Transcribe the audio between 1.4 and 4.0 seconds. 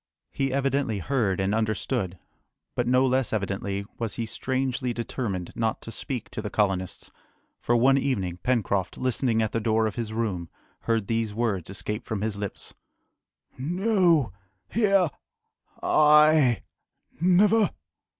understood, but no less evidently